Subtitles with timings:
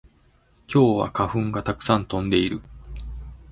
[0.67, 2.63] 今日は花粉がたくさん飛んでいる